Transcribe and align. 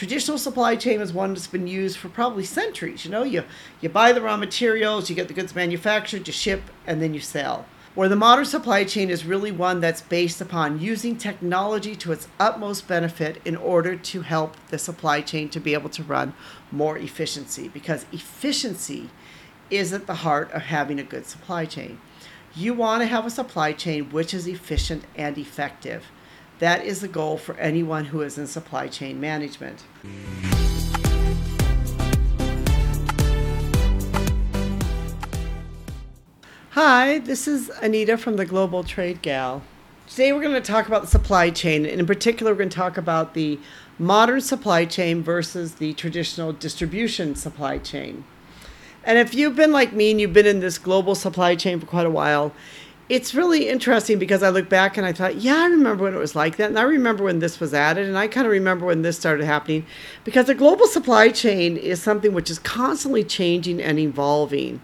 Traditional 0.00 0.38
supply 0.38 0.76
chain 0.76 1.02
is 1.02 1.12
one 1.12 1.34
that's 1.34 1.46
been 1.46 1.66
used 1.66 1.98
for 1.98 2.08
probably 2.08 2.42
centuries. 2.42 3.04
You 3.04 3.10
know, 3.10 3.22
you, 3.22 3.44
you 3.82 3.90
buy 3.90 4.12
the 4.12 4.22
raw 4.22 4.38
materials, 4.38 5.10
you 5.10 5.14
get 5.14 5.28
the 5.28 5.34
goods 5.34 5.54
manufactured, 5.54 6.26
you 6.26 6.32
ship, 6.32 6.62
and 6.86 7.02
then 7.02 7.12
you 7.12 7.20
sell. 7.20 7.66
Where 7.94 8.08
the 8.08 8.16
modern 8.16 8.46
supply 8.46 8.84
chain 8.84 9.10
is 9.10 9.26
really 9.26 9.52
one 9.52 9.80
that's 9.80 10.00
based 10.00 10.40
upon 10.40 10.80
using 10.80 11.18
technology 11.18 11.94
to 11.96 12.12
its 12.12 12.28
utmost 12.38 12.88
benefit 12.88 13.42
in 13.44 13.56
order 13.56 13.94
to 13.94 14.22
help 14.22 14.56
the 14.70 14.78
supply 14.78 15.20
chain 15.20 15.50
to 15.50 15.60
be 15.60 15.74
able 15.74 15.90
to 15.90 16.02
run 16.02 16.32
more 16.72 16.96
efficiency 16.96 17.68
because 17.68 18.06
efficiency 18.10 19.10
is 19.68 19.92
at 19.92 20.06
the 20.06 20.14
heart 20.14 20.50
of 20.52 20.62
having 20.62 20.98
a 20.98 21.04
good 21.04 21.26
supply 21.26 21.66
chain. 21.66 22.00
You 22.54 22.72
want 22.72 23.02
to 23.02 23.06
have 23.06 23.26
a 23.26 23.30
supply 23.30 23.74
chain 23.74 24.08
which 24.08 24.32
is 24.32 24.46
efficient 24.46 25.04
and 25.14 25.36
effective. 25.36 26.06
That 26.60 26.84
is 26.84 27.00
the 27.00 27.08
goal 27.08 27.38
for 27.38 27.56
anyone 27.56 28.04
who 28.04 28.20
is 28.20 28.36
in 28.36 28.46
supply 28.46 28.86
chain 28.86 29.18
management. 29.18 29.82
Hi, 36.72 37.18
this 37.20 37.48
is 37.48 37.70
Anita 37.80 38.18
from 38.18 38.36
the 38.36 38.44
Global 38.44 38.84
Trade 38.84 39.22
Gal. 39.22 39.62
Today 40.06 40.34
we're 40.34 40.42
going 40.42 40.52
to 40.52 40.60
talk 40.60 40.86
about 40.86 41.00
the 41.00 41.08
supply 41.08 41.48
chain, 41.48 41.86
and 41.86 41.98
in 41.98 42.06
particular, 42.06 42.52
we're 42.52 42.58
going 42.58 42.68
to 42.68 42.76
talk 42.76 42.98
about 42.98 43.32
the 43.32 43.58
modern 43.98 44.42
supply 44.42 44.84
chain 44.84 45.22
versus 45.22 45.76
the 45.76 45.94
traditional 45.94 46.52
distribution 46.52 47.34
supply 47.34 47.78
chain. 47.78 48.24
And 49.02 49.18
if 49.18 49.34
you've 49.34 49.56
been 49.56 49.72
like 49.72 49.94
me 49.94 50.10
and 50.10 50.20
you've 50.20 50.34
been 50.34 50.44
in 50.44 50.60
this 50.60 50.76
global 50.76 51.14
supply 51.14 51.54
chain 51.54 51.80
for 51.80 51.86
quite 51.86 52.06
a 52.06 52.10
while, 52.10 52.52
it's 53.10 53.34
really 53.34 53.68
interesting 53.68 54.20
because 54.20 54.40
I 54.40 54.50
look 54.50 54.68
back 54.68 54.96
and 54.96 55.04
I 55.04 55.12
thought, 55.12 55.34
yeah, 55.34 55.56
I 55.56 55.66
remember 55.66 56.04
when 56.04 56.14
it 56.14 56.18
was 56.18 56.36
like 56.36 56.56
that. 56.58 56.68
And 56.68 56.78
I 56.78 56.82
remember 56.82 57.24
when 57.24 57.40
this 57.40 57.58
was 57.58 57.74
added. 57.74 58.06
And 58.06 58.16
I 58.16 58.28
kind 58.28 58.46
of 58.46 58.52
remember 58.52 58.86
when 58.86 59.02
this 59.02 59.18
started 59.18 59.44
happening 59.44 59.84
because 60.22 60.46
the 60.46 60.54
global 60.54 60.86
supply 60.86 61.30
chain 61.30 61.76
is 61.76 62.00
something 62.00 62.32
which 62.32 62.48
is 62.48 62.60
constantly 62.60 63.24
changing 63.24 63.82
and 63.82 63.98
evolving. 63.98 64.80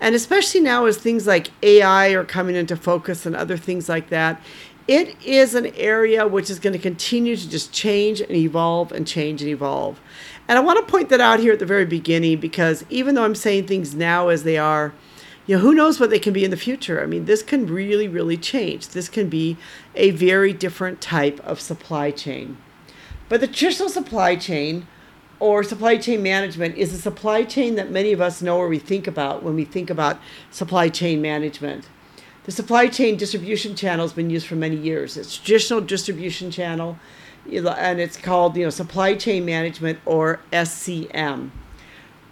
And 0.00 0.16
especially 0.16 0.60
now, 0.60 0.86
as 0.86 0.96
things 0.96 1.28
like 1.28 1.52
AI 1.62 2.08
are 2.08 2.24
coming 2.24 2.56
into 2.56 2.74
focus 2.74 3.24
and 3.24 3.36
other 3.36 3.56
things 3.56 3.88
like 3.88 4.08
that, 4.08 4.42
it 4.88 5.14
is 5.24 5.54
an 5.54 5.66
area 5.76 6.26
which 6.26 6.50
is 6.50 6.58
going 6.58 6.72
to 6.72 6.80
continue 6.80 7.36
to 7.36 7.48
just 7.48 7.72
change 7.72 8.20
and 8.20 8.32
evolve 8.32 8.90
and 8.90 9.06
change 9.06 9.40
and 9.40 9.50
evolve. 9.50 10.00
And 10.48 10.58
I 10.58 10.62
want 10.62 10.84
to 10.84 10.90
point 10.90 11.10
that 11.10 11.20
out 11.20 11.38
here 11.38 11.52
at 11.52 11.60
the 11.60 11.66
very 11.66 11.84
beginning 11.84 12.40
because 12.40 12.84
even 12.90 13.14
though 13.14 13.24
I'm 13.24 13.36
saying 13.36 13.68
things 13.68 13.94
now 13.94 14.28
as 14.28 14.42
they 14.42 14.58
are, 14.58 14.92
you 15.48 15.56
know, 15.56 15.62
who 15.62 15.74
knows 15.74 15.98
what 15.98 16.10
they 16.10 16.18
can 16.18 16.34
be 16.34 16.44
in 16.44 16.50
the 16.50 16.58
future? 16.58 17.02
I 17.02 17.06
mean, 17.06 17.24
this 17.24 17.42
can 17.42 17.66
really, 17.66 18.06
really 18.06 18.36
change. 18.36 18.88
This 18.88 19.08
can 19.08 19.30
be 19.30 19.56
a 19.94 20.10
very 20.10 20.52
different 20.52 21.00
type 21.00 21.40
of 21.40 21.58
supply 21.58 22.10
chain. 22.10 22.58
But 23.30 23.40
the 23.40 23.46
traditional 23.46 23.88
supply 23.88 24.36
chain 24.36 24.86
or 25.40 25.64
supply 25.64 25.96
chain 25.96 26.22
management 26.22 26.76
is 26.76 26.92
a 26.92 26.98
supply 26.98 27.44
chain 27.44 27.76
that 27.76 27.90
many 27.90 28.12
of 28.12 28.20
us 28.20 28.42
know 28.42 28.58
or 28.58 28.68
we 28.68 28.78
think 28.78 29.06
about 29.06 29.42
when 29.42 29.54
we 29.54 29.64
think 29.64 29.88
about 29.88 30.20
supply 30.50 30.90
chain 30.90 31.22
management. 31.22 31.88
The 32.44 32.52
supply 32.52 32.88
chain 32.88 33.16
distribution 33.16 33.74
channel 33.74 34.04
has 34.04 34.12
been 34.12 34.28
used 34.28 34.46
for 34.46 34.56
many 34.56 34.76
years. 34.76 35.16
It's 35.16 35.38
traditional 35.38 35.80
distribution 35.80 36.50
channel, 36.50 36.98
and 37.50 38.00
it's 38.00 38.18
called 38.18 38.54
you 38.54 38.64
know 38.64 38.70
supply 38.70 39.14
chain 39.14 39.46
management 39.46 39.98
or 40.04 40.40
SCM. 40.52 41.50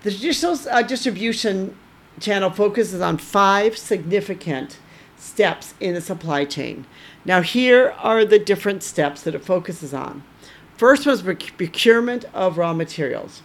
The 0.03 0.11
traditional 0.11 0.59
uh, 0.71 0.83
distribution 0.83 1.77
channel 2.21 2.51
focuses 2.51 3.01
on 3.01 3.19
five 3.19 3.77
significant 3.77 4.79
steps 5.17 5.75
in 5.81 5.95
the 5.95 6.01
supply 6.01 6.45
chain. 6.45 6.87
Now, 7.25 7.43
here 7.43 7.95
are 7.99 8.25
the 8.25 8.39
different 8.39 8.83
steps 8.83 9.23
that 9.23 9.35
it 9.35 9.45
focuses 9.45 9.93
on. 9.93 10.23
First 10.77 11.07
was 11.07 11.23
procurement 11.23 12.27
of 12.35 12.59
raw 12.59 12.73
materials. 12.73 13.43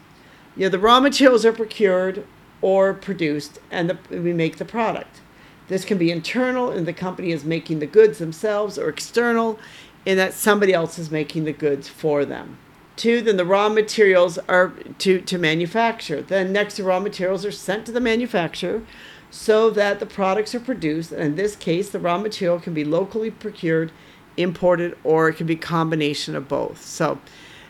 You 0.55 0.65
know, 0.65 0.69
the 0.69 0.79
raw 0.79 0.99
materials 0.99 1.45
are 1.45 1.53
procured 1.53 2.25
or 2.61 2.93
produced, 2.93 3.59
and 3.71 3.89
the, 3.89 3.97
we 4.09 4.33
make 4.33 4.57
the 4.57 4.65
product. 4.65 5.21
This 5.67 5.85
can 5.85 5.97
be 5.97 6.11
internal, 6.11 6.69
and 6.69 6.85
the 6.85 6.93
company 6.93 7.31
is 7.31 7.45
making 7.45 7.79
the 7.79 7.87
goods 7.87 8.19
themselves, 8.19 8.77
or 8.77 8.89
external, 8.89 9.57
in 10.05 10.17
that 10.17 10.33
somebody 10.33 10.73
else 10.73 10.99
is 10.99 11.09
making 11.09 11.45
the 11.45 11.53
goods 11.53 11.87
for 11.87 12.25
them. 12.25 12.57
Two, 12.95 13.21
then 13.21 13.37
the 13.37 13.45
raw 13.45 13.69
materials 13.69 14.37
are 14.49 14.73
to, 14.99 15.21
to 15.21 15.37
manufacture. 15.37 16.21
Then 16.21 16.51
next, 16.51 16.77
the 16.77 16.83
raw 16.83 16.99
materials 16.99 17.45
are 17.45 17.51
sent 17.51 17.85
to 17.85 17.91
the 17.91 17.99
manufacturer 17.99 18.83
so 19.31 19.69
that 19.69 19.99
the 19.99 20.05
products 20.05 20.53
are 20.53 20.59
produced. 20.59 21.11
And 21.11 21.21
in 21.21 21.35
this 21.35 21.55
case, 21.55 21.89
the 21.89 21.99
raw 21.99 22.17
material 22.17 22.59
can 22.59 22.73
be 22.73 22.83
locally 22.83 23.31
procured, 23.31 23.91
imported, 24.37 24.97
or 25.03 25.29
it 25.29 25.37
can 25.37 25.47
be 25.47 25.55
combination 25.55 26.35
of 26.35 26.47
both. 26.47 26.85
So, 26.85 27.19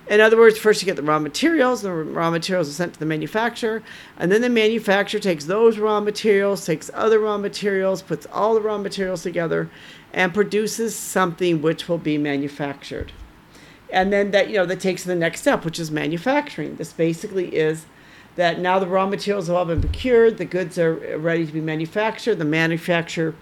in 0.07 0.19
other 0.19 0.35
words, 0.35 0.57
first 0.57 0.81
you 0.81 0.87
get 0.87 0.95
the 0.95 1.03
raw 1.03 1.19
materials, 1.19 1.83
the 1.83 1.93
raw 1.93 2.31
materials 2.31 2.67
are 2.67 2.73
sent 2.73 2.95
to 2.95 2.99
the 2.99 3.05
manufacturer, 3.05 3.83
and 4.17 4.31
then 4.31 4.41
the 4.41 4.49
manufacturer 4.49 5.21
takes 5.21 5.45
those 5.45 5.77
raw 5.77 6.01
materials, 6.01 6.65
takes 6.65 6.89
other 6.93 7.19
raw 7.19 7.37
materials, 7.37 8.01
puts 8.01 8.25
all 8.33 8.55
the 8.55 8.61
raw 8.61 8.79
materials 8.79 9.21
together, 9.21 9.69
and 10.11 10.33
produces 10.33 10.95
something 10.95 11.61
which 11.61 11.87
will 11.87 11.99
be 11.99 12.17
manufactured 12.17 13.13
and 13.91 14.11
then 14.11 14.31
that 14.31 14.49
you 14.49 14.55
know 14.55 14.65
that 14.65 14.79
takes 14.79 15.03
the 15.03 15.15
next 15.15 15.41
step 15.41 15.65
which 15.65 15.79
is 15.79 15.91
manufacturing. 15.91 16.75
This 16.75 16.93
basically 16.93 17.55
is 17.55 17.85
that 18.35 18.59
now 18.59 18.79
the 18.79 18.87
raw 18.87 19.05
materials 19.05 19.47
have 19.47 19.55
all 19.55 19.65
been 19.65 19.81
procured 19.81 20.37
the 20.37 20.45
goods 20.45 20.77
are 20.77 21.17
ready 21.17 21.45
to 21.45 21.51
be 21.51 21.61
manufactured 21.61 22.35
the 22.35 22.45
manufacturer 22.45 23.35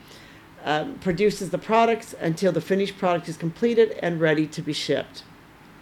um, 0.65 0.95
produces 0.95 1.51
the 1.51 1.57
products 1.57 2.13
until 2.19 2.51
the 2.51 2.61
finished 2.61 2.97
product 2.97 3.29
is 3.29 3.37
completed 3.37 3.97
and 4.01 4.19
ready 4.19 4.45
to 4.47 4.61
be 4.61 4.73
shipped. 4.73 5.23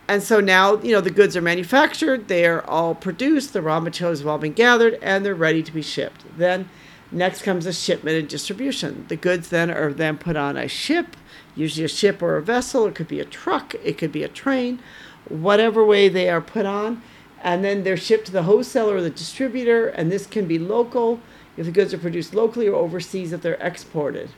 And 0.07 0.21
so 0.21 0.39
now 0.39 0.77
you 0.77 0.91
know 0.91 1.01
the 1.01 1.11
goods 1.11 1.35
are 1.35 1.41
manufactured 1.41 2.27
they 2.27 2.45
are 2.45 2.63
all 2.65 2.95
produced 2.95 3.53
the 3.53 3.61
raw 3.61 3.79
materials 3.79 4.19
have 4.19 4.27
all 4.27 4.37
been 4.37 4.53
gathered 4.53 4.95
and 5.01 5.25
they're 5.25 5.35
ready 5.35 5.63
to 5.63 5.71
be 5.71 5.81
shipped. 5.81 6.25
Then 6.37 6.69
next 7.11 7.41
comes 7.41 7.65
the 7.65 7.73
shipment 7.73 8.17
and 8.17 8.27
distribution 8.27 9.05
the 9.07 9.15
goods 9.15 9.49
then 9.49 9.71
are 9.71 9.93
then 9.93 10.17
put 10.17 10.35
on 10.35 10.57
a 10.57 10.67
ship 10.67 11.15
usually 11.57 11.85
a 11.85 11.89
ship 11.89 12.21
or 12.21 12.37
a 12.37 12.41
vessel, 12.41 12.85
it 12.85 12.95
could 12.95 13.07
be 13.07 13.19
a 13.19 13.25
truck, 13.25 13.75
it 13.83 13.97
could 13.97 14.11
be 14.11 14.23
a 14.23 14.27
train, 14.27 14.79
whatever 15.27 15.83
way 15.83 16.07
they 16.07 16.29
are 16.29 16.41
put 16.41 16.65
on. 16.65 17.01
And 17.41 17.63
then 17.63 17.83
they're 17.83 17.97
shipped 17.97 18.27
to 18.27 18.31
the 18.31 18.43
wholesaler 18.43 18.95
or 18.95 19.01
the 19.01 19.09
distributor, 19.09 19.87
and 19.87 20.11
this 20.11 20.25
can 20.25 20.47
be 20.47 20.57
local 20.57 21.19
if 21.55 21.65
the 21.65 21.71
goods 21.71 21.93
are 21.93 21.97
produced 21.97 22.33
locally 22.33 22.67
or 22.67 22.75
overseas 22.75 23.33
if 23.33 23.41
they're 23.41 23.55
exported. 23.55 24.29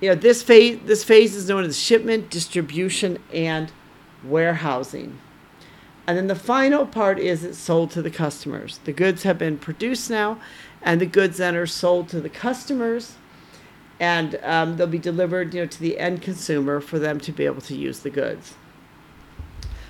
You 0.00 0.10
know, 0.10 0.14
this 0.14 0.42
phase, 0.42 0.80
this 0.84 1.04
phase 1.04 1.34
is 1.34 1.48
known 1.48 1.64
as 1.64 1.78
shipment, 1.78 2.30
distribution, 2.30 3.18
and 3.32 3.72
warehousing. 4.22 5.18
And 6.06 6.16
then 6.16 6.28
the 6.28 6.36
final 6.36 6.86
part 6.86 7.18
is 7.18 7.42
it's 7.42 7.58
sold 7.58 7.90
to 7.92 8.02
the 8.02 8.10
customers. 8.10 8.78
The 8.84 8.92
goods 8.92 9.24
have 9.24 9.38
been 9.38 9.58
produced 9.58 10.08
now, 10.08 10.38
and 10.82 11.00
the 11.00 11.06
goods 11.06 11.38
then 11.38 11.56
are 11.56 11.66
sold 11.66 12.08
to 12.10 12.20
the 12.20 12.28
customers. 12.28 13.14
And 13.98 14.38
um, 14.42 14.76
they'll 14.76 14.86
be 14.86 14.98
delivered 14.98 15.54
you 15.54 15.62
know 15.62 15.66
to 15.66 15.80
the 15.80 15.98
end 15.98 16.22
consumer 16.22 16.80
for 16.80 16.98
them 16.98 17.18
to 17.20 17.32
be 17.32 17.46
able 17.46 17.62
to 17.62 17.74
use 17.74 18.00
the 18.00 18.10
goods. 18.10 18.54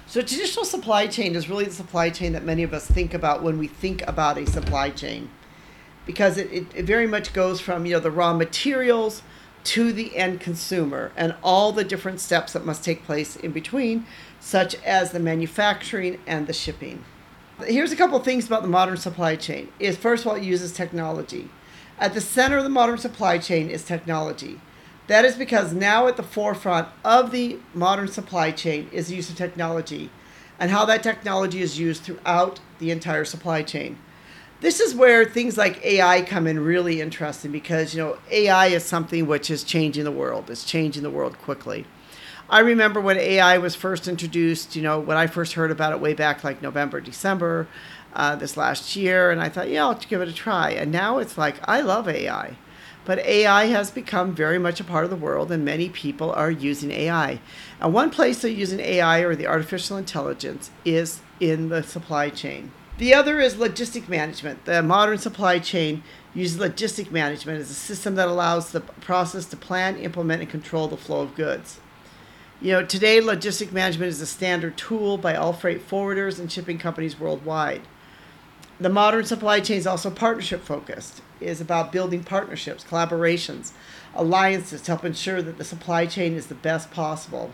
So 0.07 0.23
traditional 0.23 0.65
supply 0.65 1.09
chain 1.09 1.35
is 1.35 1.51
really 1.51 1.65
the 1.65 1.73
supply 1.73 2.11
chain 2.11 2.33
that 2.33 2.45
many 2.45 2.63
of 2.63 2.73
us 2.73 2.87
think 2.87 3.13
about 3.13 3.43
when 3.43 3.59
we 3.59 3.67
think 3.67 4.07
about 4.07 4.39
a 4.39 4.47
supply 4.47 4.91
chain. 4.91 5.29
Because 6.07 6.39
it, 6.39 6.51
it, 6.53 6.67
it 6.73 6.85
very 6.85 7.09
much 7.09 7.33
goes 7.33 7.61
from 7.61 7.85
you 7.85 7.95
know 7.95 8.01
the 8.01 8.13
raw 8.13 8.33
materials 8.33 9.23
to 9.67 9.93
the 9.93 10.17
end 10.17 10.41
consumer 10.41 11.13
and 11.17 11.35
all 11.43 11.73
the 11.73 11.85
different 11.85 12.21
steps 12.21 12.53
that 12.53 12.65
must 12.65 12.85
take 12.85 13.05
place 13.05 13.37
in 13.37 13.53
between 13.53 14.07
such 14.41 14.75
as 14.83 15.11
the 15.11 15.21
manufacturing 15.21 16.19
and 16.27 16.47
the 16.47 16.53
shipping 16.53 17.05
here's 17.67 17.93
a 17.93 17.97
couple 17.97 18.19
things 18.21 18.47
about 18.47 18.63
the 18.63 18.69
modern 18.69 18.97
supply 18.97 19.37
chain 19.37 19.71
is 19.79 19.97
first 19.97 20.25
of 20.25 20.31
all 20.31 20.37
it 20.37 20.43
uses 20.43 20.73
technology 20.73 21.49
at 21.99 22.13
the 22.13 22.21
center 22.21 22.59
of 22.59 22.65
the 22.65 22.71
modern 22.71 22.99
supply 22.99 23.39
chain 23.39 23.71
is 23.71 23.85
technology. 23.85 24.61
That 25.07 25.25
is 25.25 25.37
because 25.37 25.73
now 25.73 26.09
at 26.09 26.17
the 26.17 26.23
forefront 26.23 26.89
of 27.05 27.31
the 27.31 27.59
modern 27.73 28.09
supply 28.09 28.51
chain 28.51 28.89
is 28.93 29.09
the 29.09 29.17
use 29.17 29.31
of 29.31 29.37
technology 29.37 30.11
and 30.59 30.71
how 30.71 30.85
that 30.87 31.03
technology 31.03 31.63
is 31.63 31.79
used 31.79 32.03
throughout 32.03 32.61
the 32.79 32.91
entire 32.91 33.25
supply 33.25 33.63
chain. 33.63 33.99
This 34.61 34.81
is 34.81 34.95
where 34.95 35.27
things 35.27 35.59
like 35.59 35.85
AI 35.85 36.23
come 36.23 36.47
in 36.47 36.59
really 36.61 37.03
interesting 37.03 37.53
because 37.53 37.95
you 37.95 38.03
know 38.03 38.19
AI 38.31 38.69
is 38.69 38.85
something 38.85 39.27
which 39.27 39.51
is 39.51 39.63
changing 39.63 40.05
the 40.05 40.11
world. 40.11 40.49
It's 40.49 40.65
changing 40.65 41.03
the 41.03 41.11
world 41.11 41.39
quickly. 41.39 41.85
I 42.49 42.61
remember 42.61 43.01
when 43.01 43.19
AI 43.19 43.59
was 43.59 43.75
first 43.75 44.09
introduced, 44.09 44.77
you 44.77 44.83
know, 44.83 45.01
when 45.01 45.17
I 45.17 45.27
first 45.27 45.55
heard 45.55 45.71
about 45.71 45.93
it 45.93 46.01
way 46.01 46.15
back 46.15 46.45
like 46.45 46.63
November, 46.63 47.01
December, 47.01 47.67
uh, 48.15 48.37
this 48.37 48.57
last 48.57 48.95
year, 48.95 49.31
and 49.31 49.41
I 49.41 49.49
thought, 49.49 49.69
yeah, 49.69 49.85
I'll 49.85 49.95
give 49.95 50.23
it 50.23 50.29
a 50.29 50.33
try. 50.33 50.71
And 50.71 50.93
now 50.93 51.19
it's 51.19 51.37
like, 51.37 51.57
I 51.69 51.81
love 51.81 52.09
AI. 52.09 52.57
But 53.05 53.19
AI 53.19 53.67
has 53.67 53.91
become 53.91 54.33
very 54.33 54.59
much 54.59 54.81
a 54.81 54.85
part 54.85 55.05
of 55.05 55.11
the 55.11 55.17
world, 55.17 55.51
and 55.51 55.65
many 55.65 55.89
people 55.89 56.33
are 56.33 56.51
using 56.51 56.93
AI. 56.93 57.41
And 57.81 57.93
one 57.93 58.11
place 58.11 58.41
they're 58.41 58.51
using 58.51 58.81
AI 58.81 59.21
or 59.21 59.35
the 59.35 59.47
artificial 59.49 59.97
intelligence 59.97 60.71
is 60.85 61.21
in 61.41 61.69
the 61.69 61.83
supply 61.83 62.31
chain. 62.31 62.71
The 62.99 63.13
other 63.13 63.41
is 63.41 63.57
logistic 63.57 64.09
management. 64.09 64.65
The 64.65 64.83
modern 64.83 65.19
supply 65.19 65.59
chain 65.59 66.03
uses 66.35 66.59
logistic 66.59 67.11
management 67.11 67.61
as 67.61 67.71
a 67.71 67.75
system 67.75 68.15
that 68.15 68.29
allows 68.29 68.73
the 68.73 68.81
process 68.81 69.45
to 69.47 69.57
plan, 69.57 69.97
implement, 69.97 70.41
and 70.41 70.51
control 70.51 70.89
the 70.89 70.97
flow 70.97 71.21
of 71.21 71.35
goods. 71.35 71.79
You 72.59 72.73
know, 72.73 72.87
today 72.87 73.21
logistic 73.21 73.71
management 73.71 74.09
is 74.09 74.23
a 74.23 74.27
standard 74.27 74.79
tool 74.79 75.19
by 75.19 75.35
all 75.35 75.53
freight 75.53 75.87
forwarders 75.87 76.39
and 76.39 76.51
shipping 76.51 76.79
companies 76.79 77.21
worldwide. 77.21 77.83
The 78.81 78.89
modern 78.89 79.27
supply 79.27 79.61
chain 79.61 79.77
is 79.77 79.87
also 79.87 80.11
partnership 80.11 80.63
focused. 80.63 81.21
It 81.39 81.49
is 81.49 81.61
about 81.61 81.93
building 81.93 82.25
partnerships, 82.25 82.83
collaborations, 82.83 83.73
alliances 84.15 84.81
to 84.83 84.93
help 84.93 85.05
ensure 85.05 85.43
that 85.43 85.59
the 85.59 85.65
supply 85.65 86.07
chain 86.07 86.33
is 86.33 86.47
the 86.47 86.55
best 86.55 86.91
possible. 86.91 87.53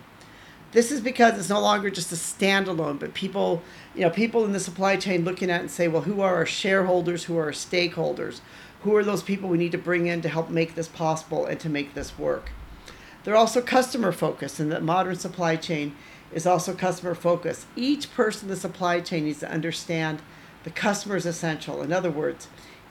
This 0.73 0.91
is 0.91 1.03
because 1.03 1.39
it's 1.39 1.51
no 1.51 1.61
longer 1.61 1.91
just 1.91 2.13
a 2.13 2.17
standalone, 2.17 2.99
but 2.99 3.13
people, 3.13 3.63
you 3.95 4.01
know, 4.01 4.11
people 4.11 4.45
in 4.47 4.53
the 4.53 4.61
supply 4.61 4.97
chain 4.97 5.23
looking 5.25 5.51
at 5.51 5.59
it 5.59 5.61
and 5.61 5.71
say, 5.71 5.87
well, 5.87 6.03
who 6.03 6.23
are 6.23 6.35
our 6.35 6.47
shareholders? 6.47 7.25
Who 7.25 7.37
are 7.37 7.45
our 7.45 7.53
stakeholders? 7.53 8.41
Who 8.83 8.97
are 8.97 9.05
those 9.05 9.23
people 9.23 9.51
we 9.51 9.59
need 9.59 9.73
to 9.73 9.79
bring 9.79 10.07
in 10.07 10.23
to 10.23 10.31
help 10.31 10.49
make 10.49 10.75
this 10.75 10.89
possible 10.89 11.45
and 11.45 11.61
to 11.61 11.69
make 11.69 11.93
this 11.95 12.19
work? 12.19 12.51
They're 13.23 13.37
also 13.37 13.61
customer 13.61 14.13
focused, 14.13 14.59
and 14.59 14.73
the 14.73 14.81
modern 14.81 15.17
supply 15.17 15.57
chain 15.57 15.95
is 16.33 16.47
also 16.47 16.75
customer 16.75 17.15
focused. 17.15 17.67
Each 17.77 18.13
person 18.13 18.49
in 18.49 18.55
the 18.55 18.61
supply 18.61 19.01
chain 19.01 19.25
needs 19.25 19.41
to 19.41 19.51
understand 19.51 20.23
the 20.65 20.71
customer 20.71 21.17
is 21.17 21.27
essential. 21.27 21.83
In 21.83 21.93
other 21.93 22.11
words, 22.11 22.49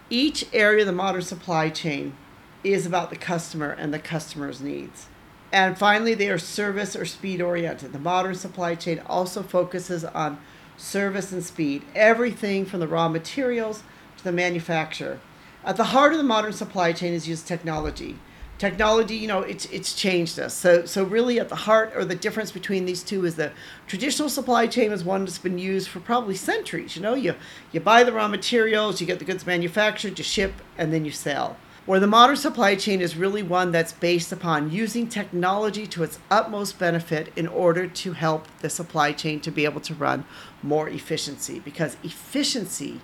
each 0.10 0.46
area 0.54 0.82
of 0.82 0.88
the 0.88 0.94
modern 0.94 1.24
supply 1.24 1.70
chain 1.70 2.16
is 2.64 2.86
about 2.86 3.10
the 3.10 3.16
customer 3.16 3.72
and 3.72 3.92
the 3.92 4.00
customer's 4.00 4.62
needs. 4.62 5.08
And 5.52 5.78
finally, 5.78 6.14
they 6.14 6.30
are 6.30 6.38
service 6.38 6.96
or 6.96 7.06
speed 7.06 7.42
oriented. 7.42 7.92
The 7.92 8.00
modern 8.00 8.36
supply 8.36 8.76
chain 8.76 9.02
also 9.06 9.44
focuses 9.44 10.06
on 10.06 10.40
service 10.78 11.32
and 11.32 11.44
speed, 11.44 11.84
everything 11.94 12.66
from 12.66 12.80
the 12.80 12.88
raw 12.88 13.10
materials 13.10 13.84
to 14.18 14.24
the 14.24 14.32
manufacturer. 14.32 15.20
At 15.64 15.78
the 15.78 15.86
heart 15.86 16.14
of 16.14 16.18
the 16.18 16.24
modern 16.24 16.54
supply 16.54 16.94
chain 16.94 17.14
is 17.14 17.28
used 17.28 17.48
technology. 17.48 18.18
Technology, 18.58 19.16
you 19.16 19.28
know, 19.28 19.42
it's 19.42 19.66
it's 19.66 19.94
changed 19.94 20.40
us. 20.40 20.54
So 20.54 20.86
so 20.86 21.04
really 21.04 21.40
at 21.40 21.50
the 21.50 21.56
heart 21.56 21.94
or 21.96 22.06
the 22.06 22.16
difference 22.16 22.52
between 22.52 22.86
these 22.86 23.04
two 23.04 23.26
is 23.26 23.36
the 23.36 23.52
traditional 23.88 24.30
supply 24.30 24.68
chain 24.68 24.92
is 24.92 25.04
one 25.04 25.26
that's 25.26 25.40
been 25.40 25.58
used 25.58 25.90
for 25.90 26.00
probably 26.00 26.36
centuries. 26.36 26.96
You 26.96 27.02
know, 27.02 27.16
you 27.16 27.36
you 27.72 27.80
buy 27.80 28.04
the 28.04 28.14
raw 28.14 28.28
materials, 28.28 29.02
you 29.02 29.08
get 29.08 29.20
the 29.20 29.26
goods 29.26 29.46
manufactured, 29.46 30.18
you 30.18 30.24
ship, 30.24 30.54
and 30.78 30.94
then 30.94 31.06
you 31.06 31.12
sell 31.12 31.58
where 31.86 32.00
the 32.00 32.08
modern 32.08 32.36
supply 32.36 32.76
chain 32.76 33.02
is 33.02 33.18
really 33.18 33.42
one 33.42 33.72
that's 33.72 33.94
based 33.94 34.32
upon 34.32 34.72
using 34.72 35.08
technology 35.08 35.88
to 35.88 36.04
its 36.04 36.20
utmost 36.30 36.78
benefit 36.78 37.34
in 37.36 37.48
order 37.48 37.88
to 37.88 38.14
help 38.14 38.46
the 38.60 38.70
supply 38.70 39.12
chain 39.12 39.40
to 39.40 39.50
be 39.50 39.66
able 39.66 39.82
to 39.82 39.96
run 39.96 40.24
more 40.62 40.88
efficiency 40.88 41.60
because 41.60 41.98
efficiency 42.04 43.02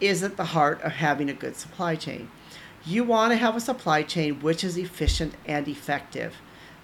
is 0.00 0.22
at 0.22 0.36
the 0.36 0.46
heart 0.46 0.80
of 0.82 0.92
having 0.92 1.30
a 1.30 1.34
good 1.34 1.56
supply 1.56 1.96
chain. 1.96 2.30
You 2.84 3.04
want 3.04 3.32
to 3.32 3.36
have 3.36 3.56
a 3.56 3.60
supply 3.60 4.02
chain 4.02 4.40
which 4.40 4.64
is 4.64 4.76
efficient 4.76 5.34
and 5.46 5.66
effective. 5.66 6.36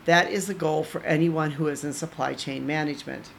That 0.07 0.31
is 0.31 0.47
the 0.47 0.55
goal 0.55 0.85
for 0.85 1.03
anyone 1.03 1.53
who 1.53 1.69
is 1.69 1.85
in 1.85 1.93
supply 1.93 2.35
chain 2.35 2.67
management 2.67 3.31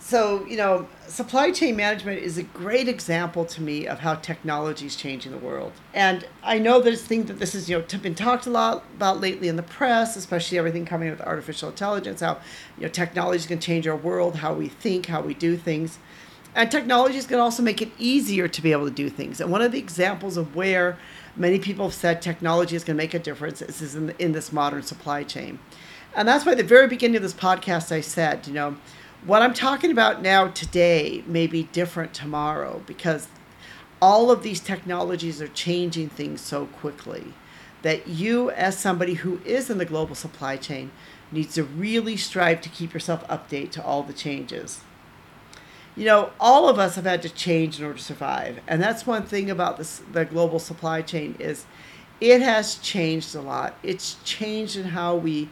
so 0.00 0.44
you 0.46 0.56
know 0.56 0.88
supply 1.06 1.50
chain 1.50 1.76
management 1.76 2.18
is 2.18 2.38
a 2.38 2.42
great 2.42 2.88
example 2.88 3.44
to 3.44 3.60
me 3.60 3.86
of 3.86 4.00
how 4.00 4.14
technology 4.14 4.86
is 4.86 4.96
changing 4.96 5.30
the 5.30 5.38
world. 5.38 5.72
And 5.92 6.26
i 6.42 6.58
know 6.58 6.80
there's 6.80 7.02
things 7.02 7.26
that 7.26 7.38
this 7.38 7.54
is 7.54 7.68
you 7.68 7.78
know 7.78 7.98
been 7.98 8.14
talked 8.14 8.46
a 8.46 8.50
lot 8.50 8.84
about 8.96 9.20
lately 9.20 9.48
in 9.48 9.56
the 9.56 9.62
press 9.62 10.16
especially 10.16 10.58
everything 10.58 10.86
coming 10.86 11.10
with 11.10 11.20
artificial 11.20 11.68
intelligence 11.68 12.20
how 12.20 12.38
you 12.76 12.84
know 12.84 12.88
technology 12.88 13.36
is 13.36 13.46
going 13.46 13.58
to 13.58 13.66
change 13.66 13.86
our 13.86 13.96
world 13.96 14.36
how 14.36 14.54
we 14.54 14.68
think 14.68 15.06
how 15.06 15.20
we 15.20 15.34
do 15.34 15.56
things. 15.56 15.98
And 16.52 16.68
technology 16.68 17.16
is 17.16 17.26
going 17.26 17.38
to 17.38 17.44
also 17.44 17.62
make 17.62 17.80
it 17.80 17.92
easier 17.96 18.48
to 18.48 18.60
be 18.60 18.72
able 18.72 18.86
to 18.86 18.90
do 18.90 19.08
things. 19.08 19.40
And 19.40 19.52
one 19.52 19.62
of 19.62 19.70
the 19.70 19.78
examples 19.78 20.36
of 20.36 20.56
where 20.56 20.98
many 21.36 21.60
people 21.60 21.84
have 21.84 21.94
said 21.94 22.20
technology 22.20 22.74
is 22.74 22.82
going 22.82 22.96
to 22.96 23.00
make 23.00 23.14
a 23.14 23.20
difference 23.20 23.62
is 23.62 23.94
in, 23.94 24.10
in 24.18 24.32
this 24.32 24.52
modern 24.52 24.82
supply 24.82 25.22
chain. 25.22 25.60
And 26.12 26.26
that's 26.26 26.44
why 26.44 26.52
at 26.52 26.58
the 26.58 26.64
very 26.64 26.88
beginning 26.88 27.16
of 27.16 27.22
this 27.22 27.34
podcast 27.34 27.92
i 27.92 28.00
said 28.00 28.46
you 28.48 28.52
know 28.52 28.76
what 29.24 29.42
I'm 29.42 29.52
talking 29.54 29.90
about 29.90 30.22
now 30.22 30.48
today 30.48 31.22
may 31.26 31.46
be 31.46 31.64
different 31.64 32.14
tomorrow 32.14 32.82
because 32.86 33.28
all 34.00 34.30
of 34.30 34.42
these 34.42 34.60
technologies 34.60 35.42
are 35.42 35.48
changing 35.48 36.08
things 36.08 36.40
so 36.40 36.66
quickly 36.66 37.34
that 37.82 38.08
you, 38.08 38.50
as 38.50 38.78
somebody 38.78 39.14
who 39.14 39.40
is 39.44 39.68
in 39.68 39.78
the 39.78 39.84
global 39.84 40.14
supply 40.14 40.56
chain, 40.56 40.90
needs 41.30 41.54
to 41.54 41.64
really 41.64 42.16
strive 42.16 42.60
to 42.62 42.68
keep 42.68 42.94
yourself 42.94 43.26
update 43.28 43.70
to 43.72 43.84
all 43.84 44.02
the 44.02 44.12
changes. 44.12 44.80
You 45.96 46.06
know, 46.06 46.30
all 46.40 46.68
of 46.68 46.78
us 46.78 46.94
have 46.94 47.04
had 47.04 47.22
to 47.22 47.28
change 47.28 47.78
in 47.78 47.84
order 47.84 47.98
to 47.98 48.04
survive, 48.04 48.60
and 48.66 48.82
that's 48.82 49.06
one 49.06 49.24
thing 49.24 49.50
about 49.50 49.76
this, 49.76 50.02
the 50.12 50.24
global 50.24 50.58
supply 50.58 51.02
chain 51.02 51.36
is 51.38 51.66
it 52.20 52.42
has 52.42 52.76
changed 52.76 53.34
a 53.34 53.40
lot. 53.40 53.76
It's 53.82 54.16
changed 54.24 54.76
in 54.76 54.84
how 54.84 55.16
we 55.16 55.48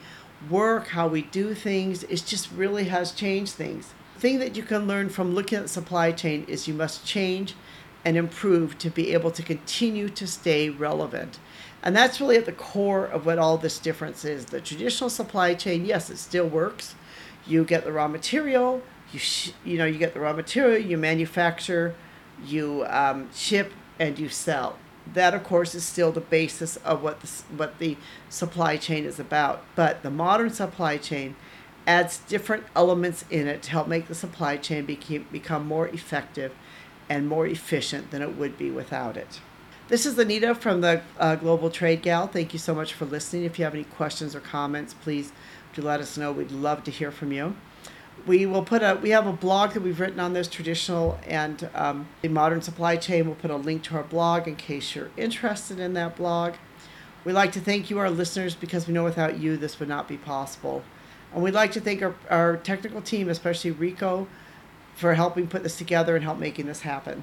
work, 0.51 0.89
how 0.89 1.09
we 1.09 1.23
do 1.23 1.55
things, 1.55 2.05
it 2.05 2.25
just 2.27 2.51
really 2.53 2.85
has 2.85 3.13
changed 3.13 3.53
things. 3.53 3.93
The 4.15 4.21
thing 4.21 4.39
that 4.39 4.57
you 4.57 4.63
can 4.63 4.87
learn 4.87 5.09
from 5.09 5.35
looking 5.35 5.59
at 5.59 5.71
supply 5.71 6.13
chain 6.13 6.45
is 6.49 6.69
you 6.69 6.75
must 6.75 7.07
change 7.07 7.55
and 8.05 8.17
improve 8.17 8.79
to 8.79 8.91
be 8.91 9.13
able 9.13 9.31
to 9.33 9.43
continue 9.43 10.09
to 10.11 10.27
stay 10.27 10.71
relevant. 10.71 11.39
And 11.83 11.95
that's 11.95 12.21
really 12.21 12.37
at 12.37 12.47
the 12.47 12.53
core 12.53 13.05
of 13.05 13.27
what 13.27 13.39
all 13.39 13.59
this 13.59 13.79
difference 13.79 14.25
is. 14.25 14.47
The 14.47 14.61
traditional 14.61 15.11
supply 15.11 15.55
chain, 15.55 15.85
yes, 15.85 16.11
it 16.11 16.19
still 16.19 16.47
works. 16.47 16.95
You 17.47 17.65
get 17.65 17.85
the 17.85 17.93
raw 17.93 18.09
material, 18.09 18.83
you 19.13 19.19
sh- 19.19 19.53
you 19.65 19.79
know 19.79 19.87
you 19.87 19.99
get 19.99 20.13
the 20.13 20.21
raw 20.21 20.33
material, 20.33 20.85
you 20.85 20.99
manufacture, 20.99 21.95
you 22.45 22.85
um, 22.89 23.29
ship, 23.33 23.73
and 23.99 24.19
you 24.19 24.29
sell 24.29 24.77
that 25.15 25.35
of 25.35 25.45
course 25.45 25.75
is 25.75 25.85
still 25.85 26.13
the 26.13 26.21
basis 26.21 26.77
of 26.79 27.03
what 27.03 27.21
the, 27.21 27.29
what 27.57 27.79
the 27.79 27.97
supply 28.29 28.77
chain 28.77 29.05
is 29.05 29.19
about. 29.19 29.65
But 29.75 30.03
the 30.03 30.11
modern 30.11 30.51
supply 30.51 30.97
chain 30.97 31.37
adds 31.87 32.19
different 32.29 32.65
elements 32.77 33.25
in 33.31 33.47
it 33.47 33.63
to 33.63 33.71
help 33.71 33.89
make 33.89 34.09
the 34.09 34.15
supply 34.15 34.57
chain 34.57 34.85
become, 34.85 35.27
become 35.33 35.67
more 35.67 35.89
effective 35.89 36.53
and 37.09 37.27
more 37.27 37.47
efficient 37.47 38.11
than 38.11 38.21
it 38.21 38.37
would 38.37 38.59
be 38.59 38.71
without 38.71 39.17
it. 39.17 39.41
This 39.89 40.05
is 40.05 40.19
anita 40.19 40.55
from 40.55 40.83
the 40.83 41.01
uh, 41.19 41.37
global 41.37 41.71
trade 41.71 42.03
gal. 42.03 42.27
Thank 42.27 42.53
you 42.53 42.59
so 42.59 42.75
much 42.75 42.93
for 42.93 43.07
listening. 43.07 43.45
If 43.45 43.59
you 43.59 43.65
have 43.65 43.75
any 43.75 43.85
questions 43.85 44.35
or 44.35 44.41
comments 44.41 44.93
please 44.93 45.33
do 45.73 45.81
let 45.83 46.01
us 46.01 46.19
know. 46.19 46.33
We'd 46.33 46.51
love 46.51 46.85
to 46.85 46.91
hear 46.91 47.11
from 47.11 47.33
you 47.33 47.57
we 48.27 48.47
will 48.47 48.63
put 48.63 48.83
a 48.83 48.99
we 49.03 49.11
have 49.11 49.27
a 49.27 49.33
blog 49.33 49.73
that 49.73 49.83
we've 49.83 50.01
written 50.01 50.21
on 50.21 50.33
this 50.33 50.49
traditional 50.49 51.19
and 51.27 51.69
um, 51.75 52.09
the 52.23 52.29
modern 52.29 52.63
supply 52.63 52.97
chain. 52.97 53.27
We'll 53.27 53.37
put 53.37 53.51
a 53.51 53.57
link 53.57 53.83
to 53.85 53.97
our 53.97 54.03
blog 54.03 54.49
in 54.49 54.57
case 54.57 54.95
you're 54.95 55.11
interested 55.17 55.79
in 55.79 55.95
that 55.95 56.17
blog. 56.17 56.55
We'd 57.25 57.33
like 57.33 57.53
to 57.53 57.61
thank 57.61 57.91
you 57.91 57.99
our 57.99 58.11
listeners 58.11 58.55
because 58.55 58.87
we 58.87 58.95
know 58.95 59.05
without 59.05 59.39
you 59.39 59.57
this 59.57 59.79
would 59.81 59.89
not 59.89 60.09
be 60.09 60.17
possible. 60.17 60.83
And 61.35 61.43
we'd 61.43 61.55
like 61.55 61.73
to 61.73 61.81
thank 61.81 62.03
our, 62.03 62.15
our 62.31 62.57
technical 62.57 63.03
team 63.03 63.29
especially 63.29 63.71
rico 63.71 64.27
for 64.95 65.15
helping 65.15 65.47
put 65.47 65.63
this 65.63 65.77
together 65.77 66.17
and 66.17 66.25
help 66.25 66.39
making 66.39 66.67
this 66.67 66.81
happen 66.81 67.23